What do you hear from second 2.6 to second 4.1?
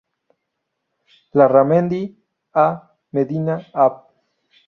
A. Medina, Av.